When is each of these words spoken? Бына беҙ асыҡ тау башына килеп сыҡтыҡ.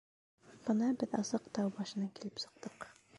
Бына 0.69 0.87
беҙ 1.03 1.13
асыҡ 1.19 1.45
тау 1.59 1.69
башына 1.77 2.09
килеп 2.17 2.43
сыҡтыҡ. 2.45 2.89